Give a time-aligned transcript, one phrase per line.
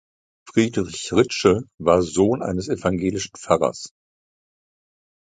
[0.49, 3.91] Friedrich Ritschl war Sohn eines evangelischen Pfarrers.